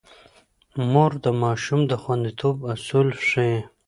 [0.91, 3.57] مور د ماشوم د خونديتوب اصول ښيي.